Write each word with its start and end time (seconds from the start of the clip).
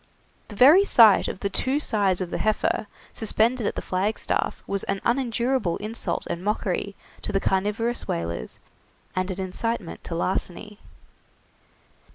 The 0.47 0.55
very 0.55 0.83
sight 0.83 1.27
of 1.27 1.41
the 1.41 1.49
two 1.51 1.79
sides 1.79 2.21
of 2.21 2.31
the 2.31 2.39
heifer 2.39 2.87
suspended 3.13 3.67
at 3.67 3.75
the 3.75 3.83
flagstaff 3.83 4.63
was 4.65 4.83
an 4.85 4.99
unendurable 5.05 5.77
insult 5.77 6.25
and 6.27 6.43
mockery 6.43 6.95
to 7.21 7.31
the 7.31 7.39
carnivorous 7.39 8.07
whalers, 8.07 8.57
and 9.15 9.29
an 9.29 9.39
incitement 9.39 10.03
to 10.05 10.15
larceny. 10.15 10.79